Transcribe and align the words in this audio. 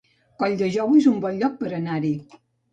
Colldejou 0.43 0.95
es 1.03 1.09
un 1.13 1.21
bon 1.27 1.39
lloc 1.45 1.63
per 1.63 1.71
anar-hi 1.83 2.15